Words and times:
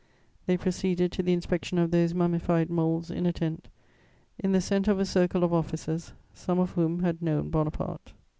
They 0.47 0.57
proceeded 0.57 1.11
to 1.11 1.21
the 1.21 1.31
inspection 1.33 1.77
of 1.77 1.91
those 1.91 2.15
mummified 2.15 2.71
moulds 2.71 3.11
in 3.11 3.27
a 3.27 3.31
tent, 3.31 3.67
in 4.39 4.51
the 4.51 4.59
centre 4.59 4.89
of 4.89 4.99
a 4.99 5.05
circle 5.05 5.43
of 5.43 5.53
officers, 5.53 6.13
some 6.33 6.57
of 6.57 6.71
whom 6.71 7.03
had 7.03 7.21
known 7.21 7.51
Bonaparte. 7.51 8.11